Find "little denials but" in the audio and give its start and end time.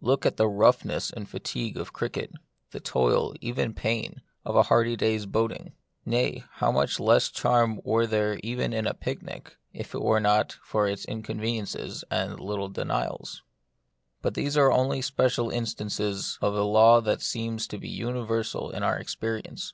12.40-14.34